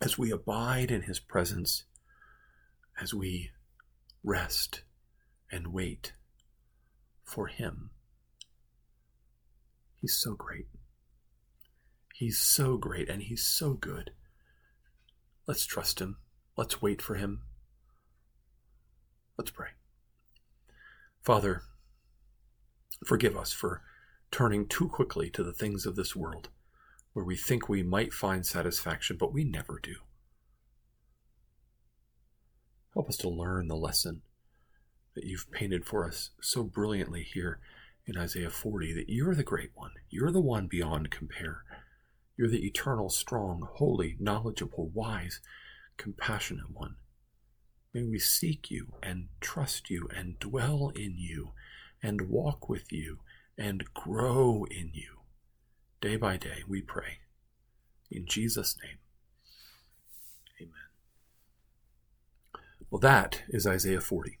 as 0.00 0.16
we 0.16 0.30
abide 0.30 0.92
in 0.92 1.02
His 1.02 1.18
presence, 1.18 1.84
as 3.00 3.12
we 3.12 3.50
rest 4.22 4.82
and 5.50 5.72
wait 5.72 6.12
for 7.24 7.48
Him. 7.48 7.90
He's 10.00 10.16
so 10.16 10.34
great. 10.34 10.66
He's 12.14 12.38
so 12.38 12.76
great 12.76 13.08
and 13.08 13.22
He's 13.22 13.42
so 13.44 13.74
good. 13.74 14.12
Let's 15.48 15.66
trust 15.66 16.00
Him. 16.00 16.18
Let's 16.56 16.80
wait 16.80 17.02
for 17.02 17.16
Him. 17.16 17.42
Let's 19.36 19.50
pray. 19.50 19.70
Father, 21.22 21.62
Forgive 23.04 23.36
us 23.36 23.52
for 23.52 23.82
turning 24.30 24.66
too 24.66 24.88
quickly 24.88 25.28
to 25.30 25.42
the 25.42 25.52
things 25.52 25.86
of 25.86 25.96
this 25.96 26.16
world, 26.16 26.48
where 27.12 27.24
we 27.24 27.36
think 27.36 27.68
we 27.68 27.82
might 27.82 28.12
find 28.12 28.46
satisfaction, 28.46 29.16
but 29.18 29.32
we 29.32 29.44
never 29.44 29.78
do. 29.82 29.96
Help 32.94 33.08
us 33.08 33.16
to 33.18 33.28
learn 33.28 33.68
the 33.68 33.76
lesson 33.76 34.22
that 35.14 35.24
you've 35.24 35.50
painted 35.50 35.84
for 35.84 36.06
us 36.06 36.30
so 36.40 36.62
brilliantly 36.62 37.22
here 37.22 37.58
in 38.06 38.16
Isaiah 38.16 38.50
40 38.50 38.94
that 38.94 39.08
you're 39.08 39.34
the 39.34 39.42
great 39.42 39.70
one. 39.74 39.92
You're 40.10 40.32
the 40.32 40.40
one 40.40 40.66
beyond 40.66 41.10
compare. 41.10 41.62
You're 42.36 42.48
the 42.48 42.66
eternal, 42.66 43.10
strong, 43.10 43.68
holy, 43.74 44.16
knowledgeable, 44.18 44.90
wise, 44.92 45.40
compassionate 45.96 46.70
one. 46.72 46.96
May 47.92 48.04
we 48.04 48.18
seek 48.18 48.70
you 48.70 48.94
and 49.02 49.28
trust 49.40 49.90
you 49.90 50.08
and 50.14 50.38
dwell 50.38 50.90
in 50.94 51.16
you 51.18 51.52
and 52.02 52.28
walk 52.28 52.68
with 52.68 52.92
you 52.92 53.18
and 53.56 53.84
grow 53.94 54.66
in 54.70 54.90
you. 54.92 55.20
Day 56.00 56.16
by 56.16 56.36
day, 56.36 56.64
we 56.66 56.82
pray. 56.82 57.18
In 58.10 58.26
Jesus' 58.26 58.76
name, 58.82 58.98
amen. 60.60 60.72
Well, 62.90 63.00
that 63.00 63.42
is 63.48 63.66
Isaiah 63.66 64.00
40. 64.00 64.38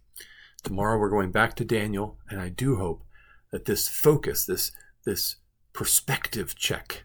Tomorrow 0.62 0.98
we're 0.98 1.08
going 1.08 1.32
back 1.32 1.54
to 1.56 1.64
Daniel, 1.64 2.18
and 2.28 2.40
I 2.40 2.48
do 2.48 2.76
hope 2.76 3.04
that 3.50 3.64
this 3.64 3.88
focus, 3.88 4.44
this, 4.44 4.72
this 5.04 5.36
perspective 5.72 6.54
check, 6.54 7.04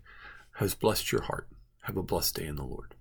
has 0.56 0.74
blessed 0.76 1.12
your 1.12 1.22
heart. 1.22 1.48
Have 1.84 1.98
a 1.98 2.04
blessed 2.04 2.36
day 2.36 2.48
in 2.48 2.56
the 2.56 2.63
Lord. 2.63 2.96